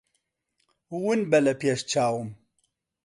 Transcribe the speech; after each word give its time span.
ون 1.03 1.19
بە 1.29 1.37
لە 1.45 1.53
پێش 1.61 1.79
چاوم. 1.91 2.29